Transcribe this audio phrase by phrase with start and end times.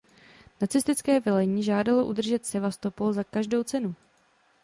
[0.61, 3.95] Nacistické velení žádalo udržet Sevastopol za každou cenu.